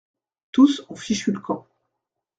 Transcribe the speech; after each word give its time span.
Tous 0.51 0.83
ont 0.89 0.95
fichu 0.95 1.31
le 1.31 1.37
camp. 1.39 1.67